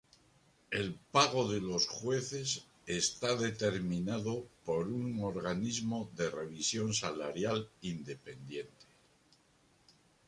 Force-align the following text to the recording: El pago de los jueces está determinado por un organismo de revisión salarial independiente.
El 0.71 0.95
pago 1.11 1.43
de 1.47 1.61
los 1.61 1.85
jueces 1.87 2.65
está 2.87 3.35
determinado 3.35 4.47
por 4.65 4.87
un 4.87 5.23
organismo 5.23 6.09
de 6.15 6.31
revisión 6.31 6.91
salarial 6.95 7.69
independiente. 7.83 8.87